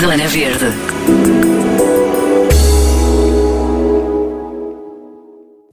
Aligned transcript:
Zona 0.00 0.28
Verde. 0.28 1.77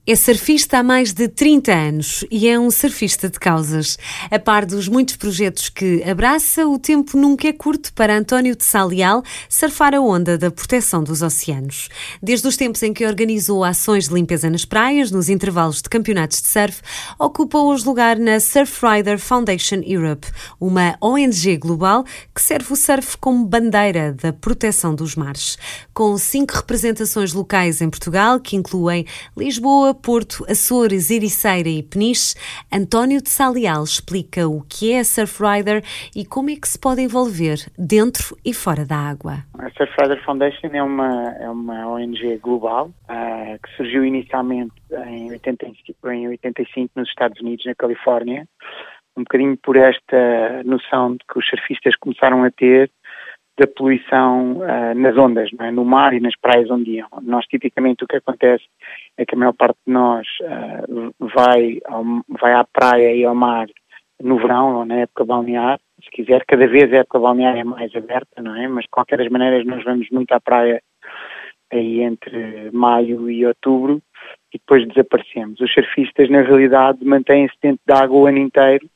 É 0.08 0.14
surfista 0.14 0.78
há 0.78 0.82
mais 0.84 1.12
de 1.12 1.26
30 1.26 1.72
anos 1.74 2.24
e 2.30 2.46
é 2.46 2.56
um 2.56 2.70
surfista 2.70 3.28
de 3.28 3.40
causas. 3.40 3.98
A 4.30 4.38
par 4.38 4.64
dos 4.64 4.86
muitos 4.86 5.16
projetos 5.16 5.68
que 5.68 6.00
abraça, 6.04 6.64
o 6.64 6.78
tempo 6.78 7.18
nunca 7.18 7.48
é 7.48 7.52
curto 7.52 7.92
para 7.92 8.16
António 8.16 8.54
de 8.54 8.62
Salial 8.62 9.24
surfar 9.48 9.96
a 9.96 10.00
onda 10.00 10.38
da 10.38 10.48
proteção 10.48 11.02
dos 11.02 11.22
oceanos. 11.22 11.88
Desde 12.22 12.46
os 12.46 12.56
tempos 12.56 12.84
em 12.84 12.94
que 12.94 13.04
organizou 13.04 13.64
ações 13.64 14.06
de 14.06 14.14
limpeza 14.14 14.48
nas 14.48 14.64
praias, 14.64 15.10
nos 15.10 15.28
intervalos 15.28 15.82
de 15.82 15.88
campeonatos 15.88 16.40
de 16.40 16.46
surf, 16.46 16.82
ocupa 17.18 17.58
hoje 17.58 17.84
lugar 17.84 18.16
na 18.16 18.38
Surfrider 18.38 19.18
Foundation 19.18 19.82
Europe, 19.84 20.28
uma 20.60 20.96
ONG 21.00 21.56
global 21.56 22.04
que 22.32 22.40
serve 22.40 22.72
o 22.72 22.76
surf 22.76 23.16
como 23.16 23.44
bandeira 23.44 24.12
da 24.12 24.32
proteção 24.32 24.94
dos 24.94 25.16
mares. 25.16 25.58
Com 25.92 26.16
cinco 26.16 26.54
representações 26.54 27.32
locais 27.32 27.80
em 27.80 27.90
Portugal, 27.90 28.38
que 28.38 28.54
incluem 28.54 29.04
Lisboa, 29.36 29.95
Porto, 29.96 30.44
Açores, 30.48 31.10
Ericeira 31.10 31.68
e 31.68 31.82
Peniche, 31.82 32.34
António 32.72 33.22
de 33.22 33.28
Salial 33.28 33.82
explica 33.82 34.46
o 34.46 34.62
que 34.62 34.92
é 34.92 35.00
a 35.00 35.04
Surfrider 35.04 35.82
e 36.14 36.24
como 36.24 36.50
é 36.50 36.56
que 36.56 36.68
se 36.68 36.78
pode 36.78 37.00
envolver 37.00 37.56
dentro 37.78 38.36
e 38.44 38.52
fora 38.52 38.84
da 38.84 38.96
água. 38.96 39.44
A 39.58 39.70
Surfrider 39.70 40.22
Foundation 40.24 40.68
é 40.72 40.82
uma, 40.82 41.32
é 41.40 41.48
uma 41.48 41.88
ONG 41.88 42.38
global 42.38 42.90
uh, 43.08 43.58
que 43.62 43.76
surgiu 43.76 44.04
inicialmente 44.04 44.72
em 45.08 45.30
85, 45.30 46.10
em 46.10 46.28
85 46.28 46.92
nos 46.94 47.08
Estados 47.08 47.40
Unidos, 47.40 47.64
na 47.64 47.74
Califórnia, 47.74 48.46
um 49.16 49.22
bocadinho 49.22 49.56
por 49.56 49.76
esta 49.76 50.62
noção 50.64 51.12
de 51.12 51.24
que 51.30 51.38
os 51.38 51.48
surfistas 51.48 51.96
começaram 51.96 52.44
a 52.44 52.50
ter 52.50 52.90
da 53.58 53.66
poluição 53.66 54.58
uh, 54.58 54.94
nas 54.94 55.16
ondas, 55.16 55.50
é? 55.60 55.70
no 55.70 55.84
mar 55.84 56.12
e 56.12 56.20
nas 56.20 56.36
praias 56.36 56.70
onde 56.70 56.90
iam. 56.92 57.08
Nós, 57.22 57.46
tipicamente, 57.46 58.04
o 58.04 58.06
que 58.06 58.16
acontece 58.16 58.64
é 59.16 59.24
que 59.24 59.34
a 59.34 59.38
maior 59.38 59.54
parte 59.54 59.78
de 59.86 59.92
nós 59.92 60.26
uh, 60.42 61.14
vai, 61.34 61.80
ao, 61.86 62.04
vai 62.28 62.52
à 62.52 62.64
praia 62.64 63.14
e 63.14 63.24
ao 63.24 63.34
mar 63.34 63.66
no 64.22 64.38
verão 64.38 64.76
ou 64.76 64.84
na 64.84 64.96
época 64.96 65.24
balnear, 65.24 65.78
se 66.02 66.10
quiser, 66.10 66.44
cada 66.46 66.66
vez 66.66 66.92
a 66.92 66.98
época 66.98 67.18
balnear 67.18 67.56
é 67.56 67.64
mais 67.64 67.94
aberta, 67.94 68.42
não 68.42 68.54
é? 68.56 68.68
Mas 68.68 68.84
de 68.84 68.90
qualquer 68.90 69.18
das 69.18 69.28
maneiras 69.28 69.66
nós 69.66 69.82
vamos 69.84 70.08
muito 70.10 70.32
à 70.32 70.40
praia 70.40 70.82
aí 71.72 72.00
entre 72.00 72.70
maio 72.72 73.30
e 73.30 73.44
outubro 73.44 74.00
e 74.52 74.58
depois 74.58 74.86
desaparecemos. 74.86 75.60
Os 75.60 75.72
surfistas, 75.72 76.30
na 76.30 76.42
realidade, 76.42 77.04
mantêm-se 77.04 77.54
dentro 77.62 77.80
da 77.86 78.02
água 78.02 78.18
o 78.18 78.26
ano 78.26 78.38
inteiro 78.38 78.88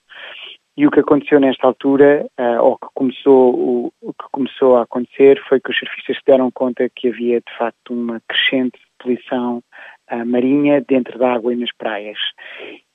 e 0.81 0.86
o 0.86 0.91
que 0.91 1.00
aconteceu 1.00 1.39
nesta 1.39 1.67
altura, 1.67 2.27
uh, 2.41 2.62
ou 2.62 2.78
que 2.78 2.86
começou, 2.95 3.55
o, 3.55 3.92
o, 4.00 4.14
que 4.14 4.25
começou 4.33 4.78
a 4.78 4.84
acontecer, 4.84 5.39
foi 5.47 5.61
que 5.61 5.70
os 5.70 5.77
surfistas 5.77 6.17
se 6.17 6.22
deram 6.27 6.50
conta 6.50 6.89
que 6.97 7.09
havia 7.09 7.39
de 7.39 7.59
facto 7.59 7.92
uma 7.92 8.19
crescente 8.27 8.81
poluição 8.98 9.62
uh, 10.11 10.25
marinha 10.25 10.81
dentro 10.81 11.19
da 11.19 11.34
água 11.34 11.53
e 11.53 11.56
nas 11.56 11.70
praias. 11.77 12.17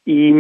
E 0.08 0.34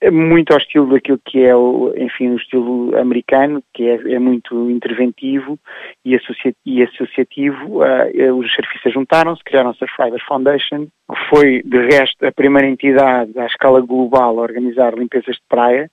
é 0.00 0.10
muito 0.10 0.50
ao 0.50 0.58
estilo 0.58 0.90
daquilo 0.90 1.20
que 1.24 1.44
é, 1.44 1.54
o, 1.54 1.94
enfim, 1.96 2.30
o 2.30 2.36
estilo 2.36 2.98
americano, 2.98 3.62
que 3.72 3.84
é, 3.84 4.14
é 4.14 4.18
muito 4.18 4.68
interventivo 4.68 5.60
e, 6.04 6.16
associa 6.16 6.52
e 6.66 6.82
associativo. 6.82 7.84
Uh, 7.84 8.34
os 8.36 8.52
surfistas 8.52 8.92
juntaram-se, 8.92 9.44
criaram 9.44 9.70
a 9.70 9.74
Surfrider 9.74 10.20
Foundation. 10.26 10.88
Foi, 11.28 11.62
de 11.62 11.86
resto, 11.86 12.26
a 12.26 12.32
primeira 12.32 12.68
entidade 12.68 13.38
à 13.38 13.46
escala 13.46 13.80
global 13.80 14.40
a 14.40 14.42
organizar 14.42 14.92
limpezas 14.98 15.36
de 15.36 15.42
praia. 15.48 15.88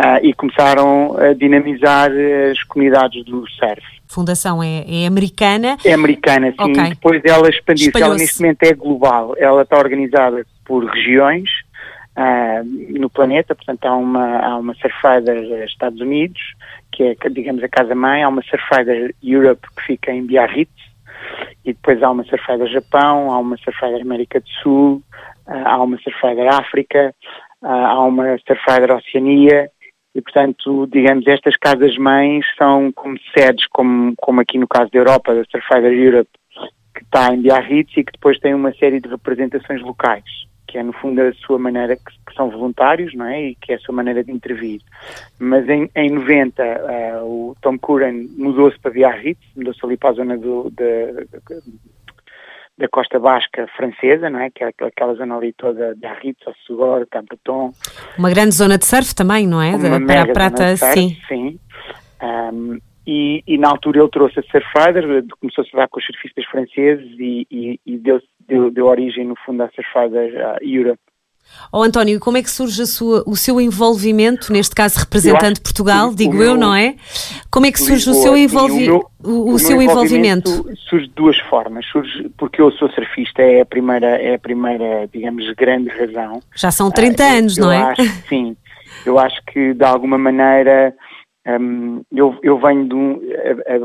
Uh, 0.00 0.24
e 0.24 0.32
começaram 0.32 1.14
a 1.18 1.34
dinamizar 1.34 2.10
as 2.50 2.62
comunidades 2.62 3.22
do 3.26 3.46
surf. 3.50 3.82
Fundação 4.08 4.62
é, 4.62 4.82
é 4.88 5.06
americana? 5.06 5.76
É 5.84 5.92
americana, 5.92 6.52
sim. 6.52 6.70
Okay. 6.70 6.88
Depois 6.90 7.22
ela 7.22 7.50
expandiu-se. 7.50 8.02
Ela 8.02 8.14
neste 8.14 8.40
momento 8.40 8.62
é 8.62 8.72
global. 8.72 9.34
Ela 9.36 9.60
está 9.60 9.76
organizada 9.76 10.46
por 10.64 10.86
regiões 10.86 11.50
uh, 12.16 12.98
no 12.98 13.10
planeta. 13.10 13.54
Portanto, 13.54 13.84
há 13.84 13.94
uma, 13.94 14.38
há 14.38 14.56
uma 14.56 14.74
Surfrider 14.76 15.64
Estados 15.66 16.00
Unidos, 16.00 16.40
que 16.90 17.02
é, 17.02 17.28
digamos, 17.28 17.62
a 17.62 17.68
casa-mãe. 17.68 18.22
Há 18.22 18.28
uma 18.30 18.42
Surfrider 18.42 19.14
Europe, 19.22 19.68
que 19.76 19.82
fica 19.84 20.10
em 20.12 20.24
Biarritz. 20.24 20.72
E 21.62 21.74
depois 21.74 22.02
há 22.02 22.10
uma 22.10 22.24
Surfrider 22.24 22.68
Japão, 22.68 23.30
há 23.30 23.38
uma 23.38 23.58
Surfrider 23.58 24.00
América 24.00 24.40
do 24.40 24.48
Sul, 24.62 25.02
uh, 25.46 25.52
há 25.66 25.82
uma 25.82 25.98
Surfrider 25.98 26.48
África, 26.48 27.14
há 27.62 28.00
uma 28.00 28.38
Surfrider 28.46 28.96
Oceania 28.96 29.70
e, 30.14 30.20
portanto, 30.20 30.86
digamos, 30.86 31.26
estas 31.26 31.56
casas-mães 31.56 32.44
são 32.58 32.90
como 32.92 33.16
sedes, 33.36 33.66
como, 33.68 34.14
como 34.16 34.40
aqui 34.40 34.58
no 34.58 34.66
caso 34.66 34.90
da 34.90 34.98
Europa, 34.98 35.34
da 35.34 35.44
Surfrider 35.44 35.92
Europe, 35.92 36.30
que 36.94 37.04
está 37.04 37.32
em 37.32 37.40
Biarritz 37.40 37.96
e 37.96 38.04
que 38.04 38.12
depois 38.12 38.38
tem 38.40 38.52
uma 38.52 38.72
série 38.74 39.00
de 39.00 39.08
representações 39.08 39.80
locais, 39.82 40.24
que 40.66 40.78
é, 40.78 40.82
no 40.82 40.92
fundo, 40.92 41.20
a 41.20 41.32
sua 41.34 41.58
maneira, 41.58 41.96
que, 41.96 42.02
que 42.26 42.34
são 42.34 42.50
voluntários, 42.50 43.14
não 43.14 43.26
é? 43.26 43.50
E 43.50 43.54
que 43.54 43.72
é 43.72 43.76
a 43.76 43.78
sua 43.78 43.94
maneira 43.94 44.24
de 44.24 44.32
intervir. 44.32 44.80
Mas 45.38 45.68
em, 45.68 45.88
em 45.94 46.10
90, 46.10 46.62
uh, 46.62 47.24
o 47.24 47.56
Tom 47.60 47.78
Curran 47.78 48.26
mudou-se 48.36 48.78
para 48.80 48.90
Biarritz, 48.90 49.40
mudou-se 49.56 49.84
ali 49.84 49.96
para 49.96 50.10
a 50.10 50.14
zona 50.14 50.36
do, 50.36 50.70
de, 50.70 51.26
da 52.80 52.88
costa 52.88 53.18
basca 53.18 53.68
francesa, 53.76 54.30
não 54.30 54.40
é? 54.40 54.50
Que 54.50 54.64
é 54.64 54.72
aquela 54.80 55.14
zona 55.14 55.36
ali 55.36 55.52
toda 55.52 55.94
de 55.94 56.06
Arritz, 56.06 56.40
Segor, 56.66 57.06
Cabreton. 57.10 57.72
Uma 58.18 58.30
grande 58.30 58.54
zona 58.54 58.78
de 58.78 58.86
surf 58.86 59.14
também, 59.14 59.46
não 59.46 59.60
é? 59.62 59.76
Uma 59.76 60.04
para 60.04 60.22
a 60.22 60.26
prata, 60.32 60.76
surf, 60.76 60.94
sim. 60.94 61.16
Sim. 61.28 61.60
Um, 62.22 62.78
e, 63.06 63.42
e, 63.46 63.58
na 63.58 63.68
altura 63.68 64.00
ele 64.00 64.08
trouxe 64.08 64.40
a 64.40 64.42
Surfrider, 64.42 65.24
começou-se 65.40 65.70
a 65.74 65.80
dar 65.80 65.88
com 65.88 65.98
os 65.98 66.06
surfistas 66.06 66.44
franceses 66.44 67.10
e, 67.18 67.46
e, 67.50 67.80
e 67.84 67.98
deu, 67.98 68.20
deu, 68.46 68.70
deu, 68.70 68.86
origem, 68.86 69.26
no 69.26 69.34
fundo, 69.44 69.62
à 69.62 69.70
Surfrider 69.70 70.58
Europe. 70.62 71.00
Oh, 71.72 71.82
António, 71.82 72.18
como 72.18 72.36
é 72.36 72.42
que 72.42 72.50
surge 72.50 72.84
sua, 72.86 73.22
o 73.26 73.36
seu 73.36 73.60
envolvimento, 73.60 74.52
neste 74.52 74.74
caso 74.74 74.98
representante 74.98 75.60
Portugal, 75.60 76.12
digo 76.12 76.42
eu, 76.42 76.56
não 76.56 76.74
é? 76.74 76.96
Como 77.50 77.66
é 77.66 77.72
que 77.72 77.78
surge 77.78 78.10
Lisboa, 78.10 78.18
o 78.18 78.22
seu, 78.22 78.36
envolvi 78.36 78.90
o, 78.90 78.92
meu, 78.92 79.10
o, 79.22 79.52
o 79.52 79.58
seu 79.58 79.80
envolvimento, 79.80 80.50
envolvimento? 80.50 80.80
Surge 80.88 81.06
de 81.06 81.14
duas 81.14 81.38
formas. 81.48 81.86
Surge 81.86 82.28
porque 82.36 82.60
eu 82.60 82.72
sou 82.72 82.90
surfista, 82.90 83.42
é 83.42 83.60
a 83.60 83.66
primeira, 83.66 84.16
é 84.16 84.34
a 84.34 84.38
primeira 84.38 85.08
digamos, 85.12 85.48
grande 85.52 85.88
razão. 85.90 86.42
Já 86.56 86.70
são 86.70 86.90
30 86.90 87.22
uh, 87.22 87.26
ah, 87.26 87.32
anos, 87.32 87.56
não 87.56 87.70
é? 87.70 87.82
Acho, 87.82 88.02
sim. 88.28 88.56
Eu 89.06 89.18
acho 89.18 89.40
que, 89.46 89.72
de 89.72 89.84
alguma 89.84 90.18
maneira, 90.18 90.94
um, 91.58 92.02
eu, 92.12 92.38
eu, 92.42 92.58
venho 92.58 92.88
de 92.88 92.94
um, 92.94 93.20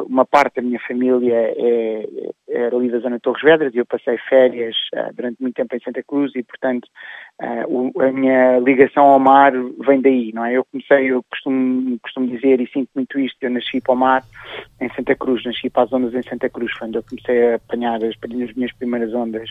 uma 0.07 0.25
parte 0.25 0.55
da 0.55 0.61
minha 0.61 0.79
família 0.87 1.33
é, 1.33 2.31
é 2.49 2.67
ali 2.67 2.89
da 2.89 2.99
zona 2.99 3.15
de 3.15 3.21
Torres 3.21 3.41
Vedras 3.41 3.73
e 3.73 3.77
eu 3.77 3.85
passei 3.85 4.17
férias 4.29 4.75
uh, 4.93 5.13
durante 5.13 5.41
muito 5.41 5.55
tempo 5.55 5.75
em 5.75 5.79
Santa 5.79 6.03
Cruz 6.03 6.31
e, 6.35 6.43
portanto, 6.43 6.87
uh, 7.41 7.91
o, 7.95 8.01
a 8.01 8.11
minha 8.11 8.59
ligação 8.59 9.05
ao 9.05 9.19
mar 9.19 9.53
vem 9.85 10.01
daí, 10.01 10.31
não 10.33 10.45
é? 10.45 10.53
Eu 10.53 10.65
comecei, 10.65 11.11
eu 11.11 11.23
costumo, 11.23 11.99
costumo 11.99 12.27
dizer 12.27 12.59
e 12.59 12.67
sinto 12.67 12.89
muito 12.95 13.19
isto, 13.19 13.37
eu 13.41 13.49
nasci 13.49 13.81
para 13.81 13.93
o 13.93 13.97
mar 13.97 14.23
em 14.81 14.89
Santa 14.93 15.15
Cruz, 15.15 15.43
nasci 15.45 15.69
para 15.69 15.83
as 15.83 15.93
ondas 15.93 16.13
em 16.13 16.23
Santa 16.23 16.49
Cruz, 16.49 16.73
quando 16.77 16.95
eu 16.95 17.03
comecei 17.03 17.53
a 17.53 17.55
apanhar 17.55 18.03
as, 18.03 18.15
as 18.21 18.53
minhas 18.53 18.73
primeiras 18.73 19.13
ondas 19.13 19.49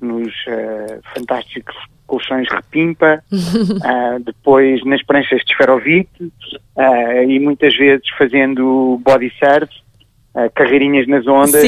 nos 0.00 0.32
uh, 0.46 1.00
fantásticos 1.14 1.76
colchões 2.06 2.48
repimpa, 2.50 3.22
uh, 3.32 4.20
depois 4.24 4.84
nas 4.84 5.02
pranchas 5.04 5.42
de 5.44 5.52
esferovite 5.52 6.24
uh, 6.24 7.22
e 7.28 7.38
muitas 7.38 7.76
vezes 7.76 8.08
fazendo 8.18 9.00
body 9.04 9.32
surf, 9.38 9.72
carreirinhas 10.54 11.08
nas 11.08 11.26
ondas, 11.26 11.60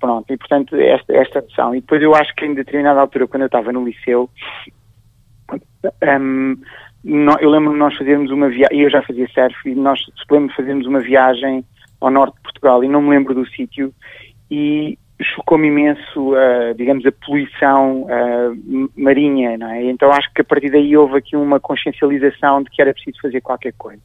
pronto, 0.00 0.32
e 0.32 0.36
portanto 0.36 0.74
esta, 0.74 1.16
esta 1.16 1.38
opção. 1.38 1.72
E 1.72 1.80
depois 1.80 2.02
eu 2.02 2.16
acho 2.16 2.34
que 2.34 2.44
em 2.44 2.52
determinada 2.52 3.00
altura, 3.00 3.28
quando 3.28 3.42
eu 3.42 3.46
estava 3.46 3.72
no 3.72 3.84
liceu, 3.84 4.28
um, 6.18 6.56
eu 7.40 7.48
lembro 7.48 7.72
nós 7.76 7.96
fazermos 7.96 8.32
uma 8.32 8.48
viagem, 8.48 8.80
eu 8.80 8.90
já 8.90 9.02
fazia 9.02 9.28
surf, 9.28 9.56
e 9.70 9.74
nós 9.76 10.00
lembro 10.28 10.48
de 10.48 10.56
fazermos 10.56 10.86
uma 10.86 10.98
viagem 10.98 11.64
ao 12.00 12.10
norte 12.10 12.34
de 12.34 12.42
Portugal 12.42 12.82
e 12.82 12.88
não 12.88 13.00
me 13.00 13.10
lembro 13.10 13.34
do 13.34 13.46
sítio 13.46 13.94
e 14.50 14.98
chocou-me 15.22 15.68
imenso, 15.68 16.32
uh, 16.32 16.74
digamos, 16.76 17.04
a 17.06 17.12
poluição 17.12 18.02
uh, 18.02 18.90
marinha, 18.96 19.56
não 19.56 19.70
é? 19.70 19.84
Então 19.84 20.10
acho 20.12 20.30
que 20.34 20.42
a 20.42 20.44
partir 20.44 20.70
daí 20.70 20.96
houve 20.96 21.18
aqui 21.18 21.36
uma 21.36 21.58
consciencialização 21.58 22.62
de 22.62 22.70
que 22.70 22.82
era 22.82 22.92
preciso 22.92 23.20
fazer 23.20 23.40
qualquer 23.40 23.72
coisa. 23.78 24.02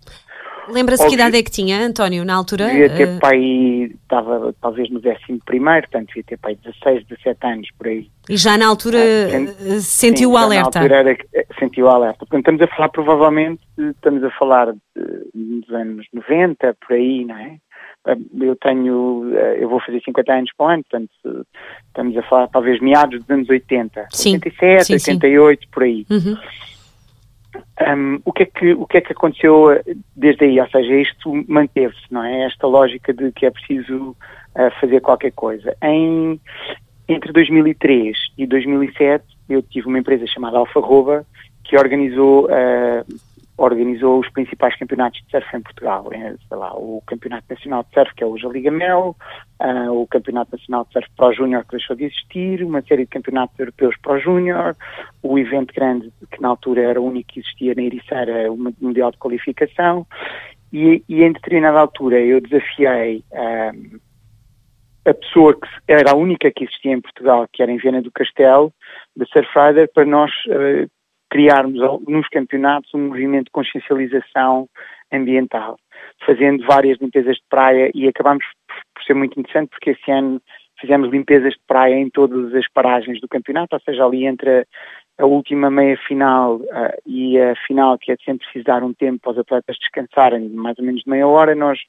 Lembra-se 0.70 1.06
que 1.08 1.16
idade 1.16 1.38
é 1.38 1.44
que 1.44 1.52
tinha, 1.52 1.84
António, 1.84 2.24
na 2.24 2.36
altura? 2.36 2.68
Devia 2.68 2.90
ter 2.90 3.08
uh... 3.10 3.20
pai, 3.20 3.92
estava 4.04 4.54
talvez 4.62 4.90
no 4.90 5.02
décimo 5.02 5.40
primeiro, 5.46 5.82
portanto 5.82 6.08
devia 6.08 6.24
ter 6.24 6.38
pai 6.38 6.58
16, 6.64 7.06
17 7.08 7.48
anos, 7.48 7.68
por 7.78 7.88
aí. 7.88 8.08
E 8.30 8.38
já 8.38 8.58
na 8.58 8.68
altura 8.68 9.00
uh, 9.00 9.80
sentiu 9.82 10.30
sim, 10.30 10.36
o 10.36 10.38
alerta? 10.38 10.80
na 10.80 10.86
altura 10.86 10.96
era, 10.96 11.46
sentiu 11.60 11.88
o 11.88 11.90
alerta. 11.90 12.20
Portanto, 12.20 12.40
estamos 12.40 12.62
a 12.62 12.68
falar 12.68 12.90
provavelmente, 12.90 13.62
estamos 13.78 14.24
a 14.24 14.30
falar 14.32 14.72
de, 14.72 14.80
dos 15.34 15.70
anos 15.72 16.06
90, 16.14 16.78
por 16.88 16.96
aí, 16.96 17.26
não 17.26 17.38
é? 17.38 17.58
Eu 18.06 18.56
tenho, 18.56 19.32
eu 19.60 19.70
vou 19.70 19.80
fazer 19.80 20.02
50 20.02 20.34
anos 20.34 20.52
para 20.58 20.66
o 20.66 20.70
ano, 20.70 20.84
portanto 20.90 21.46
estamos 21.88 22.18
a 22.18 22.24
falar 22.24 22.48
talvez 22.48 22.80
meados 22.82 23.20
dos 23.20 23.30
anos 23.30 23.50
80, 23.50 24.08
sim, 24.12 24.34
87, 24.36 24.86
sim, 24.86 24.94
88, 25.12 25.62
sim. 25.62 25.70
por 25.72 25.84
aí. 25.84 26.06
Uhum. 26.10 26.38
Um, 27.82 28.22
o, 28.24 28.32
que 28.32 28.44
é 28.44 28.46
que, 28.46 28.74
o 28.74 28.86
que 28.86 28.98
é 28.98 29.02
que 29.02 29.12
aconteceu 29.12 29.68
desde 30.16 30.46
aí? 30.46 30.60
Ou 30.60 30.70
seja, 30.70 30.96
isto 30.96 31.44
manteve-se, 31.48 32.06
não 32.10 32.24
é? 32.24 32.46
Esta 32.46 32.68
lógica 32.68 33.14
de 33.14 33.32
que 33.32 33.46
é 33.46 33.52
preciso 33.52 34.16
uh, 34.56 34.72
fazer 34.80 35.02
qualquer 35.02 35.32
coisa. 35.32 35.76
Em, 35.84 36.40
entre 37.08 37.34
2003 37.34 38.18
e 38.38 38.48
2007, 38.48 39.26
eu 39.50 39.62
tive 39.62 39.88
uma 39.88 40.00
empresa 40.00 40.26
chamada 40.28 40.58
Alfarroba 40.58 41.26
que 41.64 41.78
organizou 41.78 42.46
uh, 42.46 43.06
organizou 43.58 44.20
os 44.20 44.30
principais 44.32 44.76
campeonatos 44.78 45.22
de 45.22 45.30
surf 45.30 45.56
em 45.56 45.62
Portugal. 45.62 46.10
É, 46.12 46.36
sei 46.48 46.58
lá, 46.58 46.74
o 46.74 47.02
Campeonato 47.06 47.46
Nacional 47.50 47.84
de 47.84 47.94
Surf, 47.94 48.16
que 48.16 48.24
é 48.24 48.28
hoje 48.28 48.46
a 48.46 48.50
Liga 48.50 48.72
Mel, 48.72 49.16
uh, 49.62 49.92
o 49.92 50.08
Campeonato 50.08 50.52
Nacional 50.54 50.86
de 50.86 50.94
Surf 50.94 51.08
Pro 51.16 51.34
Júnior, 51.34 51.64
que 51.66 51.78
deixou 51.78 51.96
de 51.96 52.06
existir, 52.06 52.64
uma 52.64 52.82
série 52.82 53.04
de 53.04 53.10
campeonatos 53.10 53.58
europeus 53.60 53.96
Pro 54.02 54.20
Júnior, 54.20 54.76
o 55.22 55.38
evento 55.38 55.74
grande, 55.74 56.12
que 56.32 56.42
na 56.42 56.50
altura 56.50 56.82
era 56.82 57.02
o 57.02 57.06
único 57.06 57.34
que 57.34 57.40
existia 57.40 57.76
na 57.76 57.84
Ericeira, 57.84 58.52
o 58.52 58.58
Mundial 58.58 59.12
de 59.12 59.18
Qualificação, 59.18 60.08
e, 60.74 61.04
e 61.08 61.24
em 61.24 61.34
determinada 61.34 61.80
altura 61.80 62.20
eu 62.20 62.40
desafiei 62.42 63.24
uh, 63.32 64.00
a 65.04 65.14
pessoa 65.14 65.54
que 65.60 65.68
era 65.88 66.12
a 66.12 66.16
única 66.16 66.52
que 66.52 66.64
existia 66.64 66.94
em 66.94 67.02
Portugal, 67.02 67.48
que 67.52 67.62
era 67.62 67.72
em 67.72 67.78
Viena 67.78 68.02
do 68.02 68.12
Castelo, 68.12 68.74
da 69.16 69.26
Surfrider, 69.26 69.92
para 69.94 70.06
nós 70.06 70.32
uh, 70.48 70.90
criarmos 71.32 71.80
nos 72.08 72.28
campeonatos 72.28 72.94
um 72.94 73.08
movimento 73.08 73.46
de 73.46 73.52
consciencialização 73.52 74.68
ambiental, 75.12 75.78
fazendo 76.26 76.64
várias 76.68 77.00
limpezas 77.00 77.38
de 77.38 77.44
praia 77.50 77.90
e 77.96 78.08
acabamos 78.08 78.46
por 78.94 79.04
ser 79.04 79.14
muito 79.16 79.40
interessante 79.40 79.70
porque 79.70 79.92
esse 79.92 80.12
ano 80.12 80.42
fizemos 80.80 81.10
limpezas 81.10 81.54
de 81.54 81.60
praia 81.66 81.96
em 81.96 82.10
todas 82.10 82.54
as 82.54 82.70
paragens 82.74 83.22
do 83.22 83.30
campeonato, 83.30 83.76
ou 83.76 83.82
seja, 83.82 84.06
ali 84.06 84.26
entre 84.26 84.68
a, 85.18 85.26
última 85.26 85.70
meia 85.72 85.98
final 86.06 86.58
uh, 86.58 87.02
e 87.06 87.40
a 87.40 87.56
final, 87.68 87.98
que 87.98 88.12
é 88.12 88.16
sempre 88.26 88.46
preciso 88.46 88.66
dar 88.66 88.84
um 88.84 88.94
tempo 88.94 89.20
para 89.22 89.32
os 89.32 89.38
atletas 89.38 89.78
descansarem, 89.80 90.50
mais 90.50 90.78
ou 90.80 90.86
menos 90.86 91.02
de 91.04 91.10
meia 91.10 91.28
hora, 91.28 91.56
nós 91.56 91.80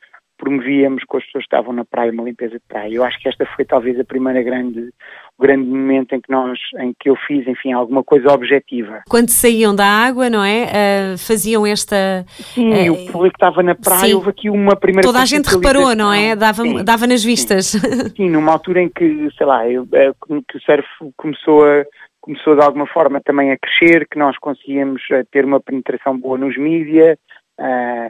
promovíamos 0.43 1.05
com 1.05 1.19
as 1.19 1.25
pessoas 1.25 1.45
que 1.45 1.55
estavam 1.55 1.73
na 1.73 1.85
praia 1.85 2.11
uma 2.11 2.25
limpeza 2.25 2.55
de 2.55 2.63
praia. 2.69 2.93
Eu 2.93 3.05
acho 3.05 3.17
que 3.21 3.29
esta 3.29 3.47
foi 3.55 3.65
talvez 3.65 3.99
a 4.01 4.05
primeira 4.05 4.43
grande, 4.43 4.93
o 5.39 5.43
grande 5.43 5.65
momento 5.69 6.17
em 6.17 6.21
que 6.21 6.29
nós, 6.29 6.59
em 6.81 6.93
que 6.99 7.09
eu 7.09 7.15
fiz, 7.29 7.47
enfim, 7.47 7.73
alguma 7.73 8.03
coisa 8.03 8.33
objetiva. 8.33 9.03
Quando 9.09 9.29
saíam 9.29 9.73
da 9.73 9.87
água, 9.87 10.29
não 10.29 10.43
é? 10.43 10.65
Uh, 10.65 11.19
faziam 11.19 11.65
esta. 11.65 12.27
Sim, 12.27 12.73
uh, 12.73 12.93
o 12.93 13.13
público 13.13 13.37
estava 13.37 13.63
na 13.63 13.77
praia, 13.77 14.09
sim. 14.09 14.15
houve 14.15 14.31
aqui 14.31 14.51
uma 14.51 14.75
primeira. 14.75 15.07
Toda 15.07 15.23
a 15.23 15.25
gente 15.25 15.47
reparou, 15.47 15.95
não 15.95 16.13
é? 16.13 16.35
Dava, 16.35 16.65
sim, 16.65 16.83
dava 16.83 17.07
nas 17.07 17.23
vistas. 17.23 17.67
Sim, 17.67 18.09
sim, 18.17 18.31
numa 18.31 18.51
altura 18.51 18.83
em 18.83 18.89
que, 18.89 19.29
sei 19.39 19.47
lá, 19.47 19.69
eu, 19.69 19.87
eh, 19.93 20.11
que 20.49 20.57
o 20.57 20.61
surf 20.61 20.89
começou 21.17 21.65
a 21.65 21.85
começou 22.21 22.55
de 22.55 22.63
alguma 22.63 22.87
forma 22.87 23.21
também 23.21 23.51
a 23.51 23.59
crescer, 23.59 24.07
que 24.09 24.17
nós 24.17 24.39
conseguíamos 24.39 25.03
ter 25.33 25.45
uma 25.45 25.61
penetração 25.61 26.17
boa 26.17 26.39
nos 26.39 26.57
mídias, 26.57 27.19
uh, 27.59 28.09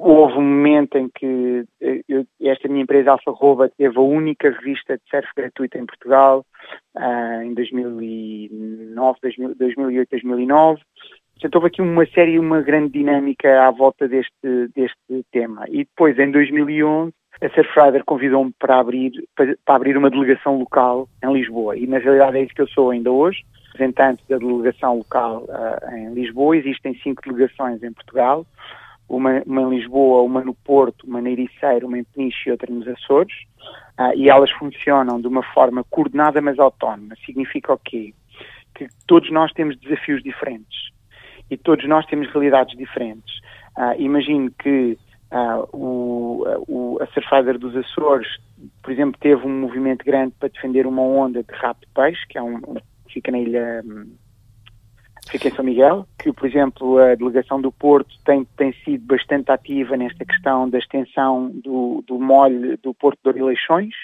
houve 0.00 0.38
um 0.38 0.42
momento 0.42 0.96
em 0.96 1.10
que 1.14 1.64
eh, 1.82 2.00
eu, 2.08 2.24
esta 2.40 2.66
minha 2.68 2.82
empresa 2.82 3.12
Alfa 3.12 3.30
Roba 3.30 3.68
teve 3.68 3.98
a 3.98 4.00
única 4.00 4.50
revista 4.50 4.96
de 4.96 5.02
surf 5.10 5.28
gratuita 5.36 5.78
em 5.78 5.84
Portugal 5.84 6.44
uh, 6.96 7.42
em 7.42 7.52
2009, 7.52 9.18
2008, 9.58 10.08
2009. 10.10 10.80
Portanto, 11.34 11.54
houve 11.54 11.66
aqui 11.68 11.82
uma 11.82 12.06
série, 12.06 12.38
uma 12.38 12.62
grande 12.62 12.92
dinâmica 12.92 13.66
à 13.66 13.70
volta 13.70 14.08
deste, 14.08 14.68
deste 14.74 15.24
tema. 15.30 15.66
E 15.68 15.84
depois, 15.84 16.18
em 16.18 16.30
2011, 16.30 17.12
a 17.42 17.48
Surfrider 17.50 18.02
convidou-me 18.04 18.52
para 18.58 18.78
abrir, 18.78 19.12
para, 19.36 19.54
para, 19.64 19.76
abrir 19.76 19.96
uma 19.98 20.10
delegação 20.10 20.58
local 20.58 21.08
em 21.22 21.32
Lisboa. 21.32 21.76
E, 21.76 21.86
na 21.86 21.98
realidade, 21.98 22.38
é 22.38 22.42
isso 22.42 22.54
que 22.54 22.62
eu 22.62 22.68
sou 22.68 22.90
ainda 22.90 23.10
hoje, 23.10 23.42
representante 23.72 24.22
da 24.28 24.38
delegação 24.38 24.96
local 24.98 25.44
uh, 25.44 25.94
em 25.94 26.14
Lisboa. 26.14 26.56
Existem 26.56 26.94
cinco 27.02 27.22
delegações 27.22 27.82
em 27.82 27.92
Portugal 27.92 28.46
uma, 29.16 29.42
uma, 29.44 29.62
em 29.62 29.78
Lisboa, 29.78 30.22
uma 30.22 30.42
no 30.42 30.54
Porto, 30.54 31.06
uma 31.06 31.20
na 31.20 31.30
Ericeira, 31.30 31.86
uma 31.86 31.98
em 31.98 32.04
Peniche 32.04 32.48
e 32.48 32.52
outra 32.52 32.72
nos 32.72 32.86
Açores, 32.86 33.34
uh, 33.98 34.14
e 34.14 34.30
elas 34.30 34.50
funcionam 34.52 35.20
de 35.20 35.26
uma 35.26 35.42
forma 35.42 35.84
coordenada 35.90 36.40
mas 36.40 36.58
autónoma. 36.58 37.14
Significa 37.26 37.72
o 37.72 37.78
quê? 37.78 38.14
Que 38.74 38.86
todos 39.06 39.30
nós 39.30 39.52
temos 39.52 39.76
desafios 39.78 40.22
diferentes 40.22 40.90
e 41.50 41.56
todos 41.56 41.86
nós 41.88 42.06
temos 42.06 42.30
realidades 42.30 42.76
diferentes. 42.78 43.38
Uh, 43.76 43.98
imagino 43.98 44.50
que 44.52 44.96
uh, 45.32 45.76
o, 45.76 46.44
o, 46.68 46.98
a 47.02 47.06
Surfider 47.08 47.58
dos 47.58 47.76
Açores, 47.76 48.28
por 48.82 48.92
exemplo, 48.92 49.18
teve 49.20 49.44
um 49.44 49.60
movimento 49.60 50.04
grande 50.04 50.34
para 50.38 50.48
defender 50.48 50.86
uma 50.86 51.02
onda 51.02 51.42
de 51.42 51.52
rapto 51.54 51.86
de 51.86 51.92
peixe, 51.92 52.26
que 52.28 52.38
é 52.38 52.42
um, 52.42 52.56
um 52.56 52.76
fica 53.08 53.32
na 53.32 53.38
ilha 53.38 53.82
hum, 53.84 54.12
fica 55.30 55.48
em 55.48 55.54
São 55.54 55.64
Miguel, 55.64 56.06
que, 56.18 56.32
por 56.32 56.46
exemplo, 56.46 56.98
a 56.98 57.14
delegação 57.14 57.60
do 57.60 57.70
Porto 57.70 58.14
tem, 58.24 58.44
tem 58.56 58.72
sido 58.84 59.06
bastante 59.06 59.50
ativa 59.50 59.96
nesta 59.96 60.24
questão 60.24 60.68
da 60.68 60.78
extensão 60.78 61.50
do, 61.50 62.02
do 62.06 62.18
molho 62.18 62.76
do 62.78 62.92
Porto 62.92 63.18
de 63.22 63.28
Orileixões, 63.30 63.94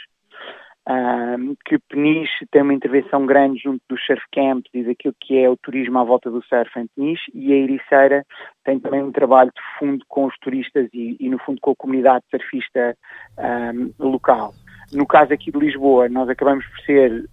um, 0.88 1.56
que 1.64 1.78
Peniche 1.88 2.46
tem 2.50 2.62
uma 2.62 2.72
intervenção 2.72 3.26
grande 3.26 3.60
junto 3.60 3.82
dos 3.88 4.04
surf 4.06 4.22
camps 4.32 4.70
e 4.72 4.84
daquilo 4.84 5.14
que 5.20 5.36
é 5.36 5.50
o 5.50 5.56
turismo 5.56 5.98
à 5.98 6.04
volta 6.04 6.30
do 6.30 6.42
surf 6.44 6.78
em 6.78 6.86
Peniche, 6.94 7.30
e 7.34 7.52
a 7.52 7.56
Ericeira 7.56 8.24
tem 8.64 8.78
também 8.78 9.02
um 9.02 9.10
trabalho 9.10 9.50
de 9.50 9.78
fundo 9.78 10.04
com 10.08 10.26
os 10.26 10.34
turistas 10.38 10.88
e, 10.94 11.16
e 11.18 11.28
no 11.28 11.38
fundo, 11.38 11.60
com 11.60 11.72
a 11.72 11.76
comunidade 11.76 12.24
surfista 12.30 12.96
um, 13.38 13.92
local. 13.98 14.54
No 14.92 15.06
caso 15.06 15.32
aqui 15.32 15.50
de 15.50 15.58
Lisboa, 15.58 16.08
nós 16.08 16.28
acabamos 16.28 16.64
por 16.66 16.78
ser 16.84 17.28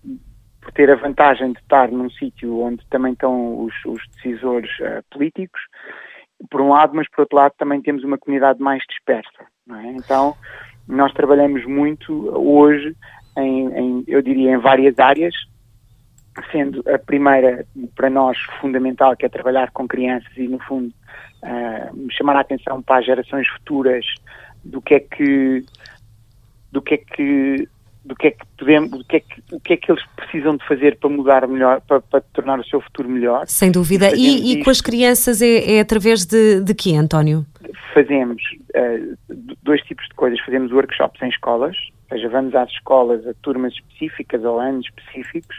por 0.64 0.72
ter 0.72 0.90
a 0.90 0.96
vantagem 0.96 1.52
de 1.52 1.60
estar 1.60 1.92
num 1.92 2.10
sítio 2.10 2.62
onde 2.62 2.86
também 2.90 3.14
estão 3.14 3.64
os, 3.64 3.74
os 3.86 4.02
decisores 4.16 4.72
uh, 4.80 5.04
políticos, 5.12 5.62
por 6.50 6.62
um 6.62 6.70
lado, 6.70 6.96
mas 6.96 7.10
por 7.10 7.22
outro 7.22 7.38
lado 7.38 7.54
também 7.58 7.82
temos 7.82 8.04
uma 8.04 8.18
comunidade 8.18 8.62
mais 8.62 8.84
dispersa. 8.88 9.46
É? 9.70 9.92
Então, 9.92 10.36
nós 10.88 11.14
trabalhamos 11.14 11.66
muito 11.66 12.30
hoje, 12.36 12.96
em, 13.38 13.68
em, 13.68 14.04
eu 14.08 14.22
diria, 14.22 14.52
em 14.52 14.58
várias 14.58 14.98
áreas, 15.00 15.34
sendo 16.52 16.84
a 16.90 16.98
primeira 16.98 17.66
para 17.96 18.10
nós 18.10 18.38
fundamental, 18.60 19.16
que 19.16 19.26
é 19.26 19.30
trabalhar 19.30 19.72
com 19.72 19.88
crianças 19.88 20.32
e, 20.36 20.48
no 20.48 20.60
fundo, 20.60 20.94
uh, 21.44 22.12
chamar 22.12 22.36
a 22.36 22.42
atenção 22.42 22.82
para 22.82 23.00
as 23.00 23.06
gerações 23.06 23.48
futuras 23.48 24.06
do 24.64 24.82
que 24.82 24.96
é 24.96 25.00
que 25.00 25.66
do 26.72 26.82
que 26.82 26.96
é 26.96 26.98
que 26.98 27.70
do 28.06 28.16
que 28.16 28.28
é 28.28 28.32
que 28.32 28.46
podemos, 28.58 28.90
do 28.92 29.06
que 29.06 29.16
é 29.18 29.20
que, 29.20 29.44
o 29.52 29.60
que 29.60 29.74
é 29.74 29.78
que 29.78 29.92
eles 29.92 30.04
precisam 30.16 30.58
de 30.58 30.68
fazer 30.68 30.98
para 30.98 31.10
mudar 31.10 31.48
melhor, 31.48 31.82
para, 31.82 32.02
para 32.02 32.22
tornar 32.34 32.60
o 32.60 32.66
seu 32.66 32.82
futuro 32.82 33.10
melhor. 33.10 33.46
Sem 33.48 33.72
dúvida. 33.72 34.12
E, 34.16 34.54
e 34.54 34.64
com 34.64 34.70
as 34.70 34.82
crianças 34.82 35.42
é, 35.42 35.76
é 35.76 35.80
através 35.80 36.26
de, 36.26 36.62
de 36.62 36.74
quê, 36.74 36.96
António? 36.96 37.46
Fazemos 37.94 38.42
uh, 38.76 39.18
dois 39.64 39.82
tipos 39.84 40.08
de 40.08 40.14
coisas. 40.16 40.40
Fazemos 40.42 40.72
workshops 40.72 41.22
em 41.22 41.30
escolas, 41.30 41.76
ou 42.10 42.18
seja, 42.18 42.30
vamos 42.30 42.54
às 42.56 42.70
escolas 42.72 43.26
a 43.26 43.34
turmas 43.42 43.74
específicas 43.74 44.44
ou 44.44 44.60
anos 44.60 44.86
específicos 44.86 45.56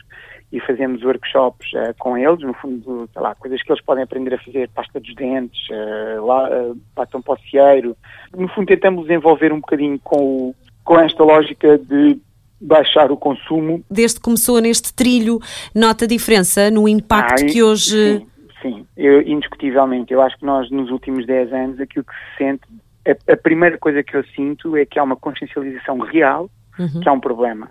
e 0.53 0.61
fazemos 0.61 1.03
workshops 1.03 1.73
uh, 1.73 1.95
com 1.99 2.17
eles, 2.17 2.41
no 2.41 2.55
fundo, 2.55 3.09
sei 3.13 3.23
lá, 3.23 3.35
coisas 3.35 3.61
que 3.61 3.73
eles 3.73 3.83
podem 3.83 4.05
aprender 4.05 4.35
a 4.35 4.39
fazer, 4.39 4.69
pasta 4.69 5.01
dos 5.01 5.15
dentes, 5.17 5.59
uh, 5.71 6.25
lá, 6.25 6.49
uh, 6.49 6.81
batom 6.95 7.21
pocieiro. 7.21 7.97
No 8.37 8.47
fundo, 8.49 8.67
tentamos 8.67 9.07
desenvolver 9.07 9.53
um 9.53 9.61
bocadinho 9.61 9.99
com, 9.99 10.17
o, 10.17 10.55
com 10.85 10.99
esta 11.01 11.25
lógica 11.25 11.77
de 11.77 12.21
baixar 12.61 13.11
o 13.11 13.17
consumo. 13.17 13.85
Desde 13.91 14.17
que 14.17 14.23
começou 14.23 14.61
neste 14.61 14.93
trilho, 14.93 15.39
nota 15.75 16.05
a 16.05 16.09
diferença 16.09 16.71
no 16.71 16.89
impacto 16.89 17.45
ah, 17.45 17.47
que 17.47 17.63
hoje. 17.63 18.19
Sim, 18.19 18.27
sim 18.63 18.87
eu, 18.97 19.23
indiscutivelmente. 19.23 20.13
Eu 20.13 20.21
acho 20.21 20.39
que 20.39 20.47
nós, 20.47 20.71
nos 20.71 20.91
últimos 20.91 21.27
10 21.27 21.53
anos, 21.53 21.81
aquilo 21.81 22.05
que 22.05 22.13
se 22.13 22.39
sente. 22.39 22.63
A, 23.07 23.33
a 23.33 23.37
primeira 23.37 23.77
coisa 23.79 24.03
que 24.03 24.17
eu 24.17 24.25
sinto 24.35 24.77
é 24.77 24.87
que 24.87 24.99
há 24.99 25.03
uma 25.03 25.17
consciencialização 25.17 25.99
real 25.99 26.51
uhum. 26.79 27.01
que 27.01 27.09
há 27.09 27.13
um 27.13 27.21
problema. 27.21 27.71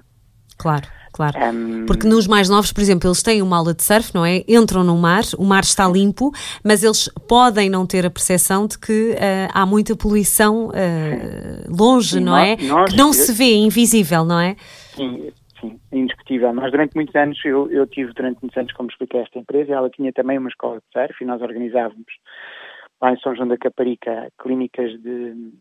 Claro. 0.58 0.88
Claro, 1.14 1.38
um... 1.54 1.86
porque 1.86 2.08
nos 2.08 2.28
mais 2.28 2.50
novos, 2.50 2.74
por 2.74 2.82
exemplo, 2.82 3.08
eles 3.08 3.22
têm 3.22 3.44
uma 3.44 3.58
aula 3.58 3.74
de 3.74 3.84
surf, 3.84 4.14
não 4.16 4.26
é? 4.26 4.44
Entram 4.48 4.84
no 4.84 4.98
mar, 4.98 5.22
o 5.38 5.46
mar 5.46 5.62
está 5.62 5.88
limpo, 5.88 6.32
mas 6.66 6.84
eles 6.84 7.08
podem 7.28 7.70
não 7.70 7.86
ter 7.86 8.04
a 8.04 8.10
percepção 8.10 8.66
de 8.66 8.80
que 8.80 9.12
uh, 9.12 9.52
há 9.54 9.64
muita 9.64 9.96
poluição 9.96 10.70
uh, 10.70 10.72
longe, 11.70 12.18
Sim, 12.18 12.22
não 12.22 12.32
nós, 12.32 12.48
é? 12.48 12.68
Nós, 12.68 12.92
que 12.92 12.98
não 12.98 13.08
eu... 13.10 13.14
se 13.14 13.32
vê, 13.32 13.54
invisível, 13.54 14.26
não 14.26 14.40
é? 14.40 14.56
Sim, 14.96 15.32
sim, 15.62 15.80
é 15.92 15.98
indiscutível. 15.98 16.52
Nós 16.52 16.72
durante 16.72 16.96
muitos 16.96 17.16
anos, 17.16 17.40
eu, 17.46 17.72
eu 17.72 17.86
tive 17.86 18.12
durante 18.14 18.40
muitos 18.42 18.58
anos, 18.58 18.74
como 18.74 18.90
expliquei 18.90 19.22
esta 19.22 19.38
empresa, 19.38 19.72
ela 19.72 19.92
tinha 19.92 20.12
também 20.12 20.40
uma 20.40 20.50
escola 20.50 20.78
de 20.78 20.86
surf 20.92 21.24
e 21.24 21.28
nós 21.28 21.42
organizávamos 21.44 22.08
lá 23.00 23.14
em 23.14 23.20
São 23.20 23.36
João 23.36 23.50
da 23.50 23.58
Caparica 23.58 24.30
clínicas 24.42 24.92
de 25.02 25.54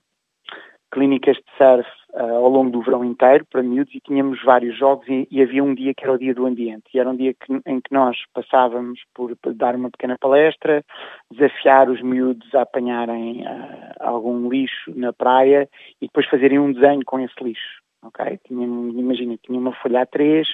clínicas 0.92 1.36
de 1.36 1.44
surf 1.56 1.88
uh, 2.12 2.36
ao 2.36 2.48
longo 2.48 2.70
do 2.70 2.82
verão 2.82 3.04
inteiro 3.04 3.44
para 3.50 3.62
miúdos 3.62 3.94
e 3.94 4.00
tínhamos 4.00 4.42
vários 4.44 4.78
jogos 4.78 5.08
e, 5.08 5.26
e, 5.30 5.42
havia 5.42 5.64
um 5.64 5.74
dia 5.74 5.94
que 5.94 6.04
era 6.04 6.12
o 6.12 6.18
dia 6.18 6.34
do 6.34 6.46
ambiente 6.46 6.84
e 6.94 6.98
era 6.98 7.08
um 7.08 7.16
dia 7.16 7.34
que, 7.34 7.60
em 7.66 7.80
que 7.80 7.92
nós 7.92 8.16
passávamos 8.34 9.00
por, 9.14 9.34
dar 9.54 9.74
uma 9.74 9.90
pequena 9.90 10.16
palestra, 10.20 10.84
desafiar 11.30 11.88
os 11.88 12.02
miúdos 12.02 12.54
a 12.54 12.62
apanharem 12.62 13.42
uh, 13.42 13.94
algum 13.98 14.48
lixo 14.48 14.92
na 14.94 15.12
praia 15.12 15.68
e 16.00 16.06
depois 16.06 16.28
fazerem 16.28 16.58
um 16.58 16.72
desenho 16.72 17.02
com 17.04 17.18
esse 17.18 17.42
lixo 17.42 17.82
ok? 18.02 18.38
Tinha, 18.46 18.66
imagina, 18.66 19.36
tinha 19.42 19.58
uma 19.58 19.72
folha 19.74 20.06
A3, 20.06 20.44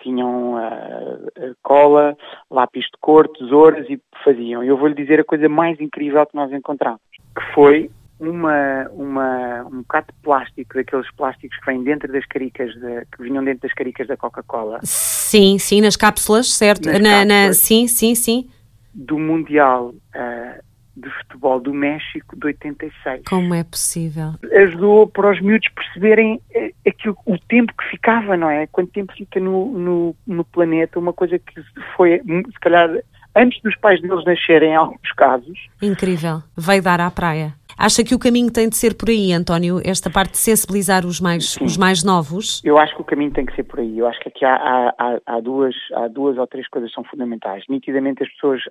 tinham 0.00 0.54
uh, 0.54 1.56
cola, 1.62 2.16
lápis 2.50 2.84
de 2.84 2.98
cor, 3.00 3.28
tesouras 3.28 3.88
e 3.90 4.00
faziam. 4.24 4.62
Eu 4.62 4.76
vou-lhe 4.76 4.94
dizer 4.94 5.20
a 5.20 5.24
coisa 5.24 5.48
mais 5.48 5.78
incrível 5.80 6.24
que 6.26 6.36
nós 6.36 6.52
encontramos, 6.52 7.00
que 7.12 7.54
foi 7.54 7.90
uma, 8.20 8.88
uma, 8.90 9.64
um 9.66 9.78
bocado 9.78 10.08
de 10.08 10.22
plástico, 10.22 10.74
daqueles 10.74 11.10
plásticos 11.12 11.58
que 11.58 11.66
vêm 11.66 11.82
dentro 11.82 12.12
das 12.12 12.24
caricas, 12.26 12.74
de, 12.74 13.06
que 13.12 13.22
vinham 13.22 13.44
dentro 13.44 13.62
das 13.62 13.72
caricas 13.74 14.06
da 14.06 14.16
Coca-Cola. 14.16 14.80
Sim, 14.82 15.58
sim, 15.58 15.80
nas 15.80 15.96
cápsulas, 15.96 16.52
certo? 16.52 16.86
Nas 16.86 17.00
na, 17.00 17.10
cápsulas. 17.10 17.28
Na, 17.28 17.52
sim, 17.52 17.88
sim, 17.88 18.14
sim. 18.14 18.50
Do 18.92 19.18
Mundial 19.18 19.94
uh, 20.14 20.68
de 20.96 21.08
Futebol 21.10 21.60
do 21.60 21.72
México 21.72 22.36
de 22.36 22.46
86. 22.46 23.22
Como 23.28 23.54
é 23.54 23.62
possível? 23.62 24.34
Ajudou 24.52 25.06
para 25.06 25.30
os 25.30 25.40
miúdos 25.40 25.68
perceberem 25.68 26.40
eh, 26.52 26.72
aquilo, 26.86 27.16
o 27.24 27.38
tempo 27.38 27.72
que 27.76 27.88
ficava, 27.90 28.36
não 28.36 28.50
é? 28.50 28.66
Quanto 28.66 28.90
tempo 28.90 29.12
fica 29.12 29.38
no, 29.38 29.78
no, 29.78 30.16
no 30.26 30.44
planeta, 30.44 30.98
uma 30.98 31.12
coisa 31.12 31.38
que 31.38 31.62
foi, 31.96 32.20
se 32.20 32.60
calhar, 32.60 32.90
antes 33.36 33.62
dos 33.62 33.76
pais 33.76 34.00
deles 34.02 34.24
nascerem, 34.24 34.70
em 34.70 34.76
alguns 34.76 35.12
casos. 35.12 35.58
Incrível. 35.80 36.42
Veio 36.56 36.82
dar 36.82 37.00
à 37.00 37.10
praia. 37.10 37.54
Acha 37.80 38.02
que 38.02 38.12
o 38.12 38.18
caminho 38.18 38.50
tem 38.52 38.68
de 38.68 38.76
ser 38.76 38.96
por 38.96 39.08
aí, 39.08 39.32
António? 39.32 39.80
Esta 39.84 40.10
parte 40.10 40.32
de 40.32 40.38
sensibilizar 40.38 41.06
os 41.06 41.20
mais, 41.20 41.56
os 41.58 41.76
mais 41.76 42.02
novos? 42.02 42.60
Eu 42.64 42.76
acho 42.76 42.92
que 42.96 43.02
o 43.02 43.04
caminho 43.04 43.30
tem 43.30 43.46
que 43.46 43.54
ser 43.54 43.62
por 43.62 43.78
aí. 43.78 44.00
Eu 44.00 44.08
acho 44.08 44.18
que 44.18 44.28
aqui 44.28 44.44
há, 44.44 44.92
há, 44.98 45.20
há, 45.24 45.40
duas, 45.40 45.76
há 45.94 46.08
duas 46.08 46.36
ou 46.38 46.46
três 46.48 46.66
coisas 46.66 46.90
que 46.90 46.96
são 46.96 47.04
fundamentais. 47.04 47.62
Nitidamente 47.68 48.24
as 48.24 48.28
pessoas 48.32 48.62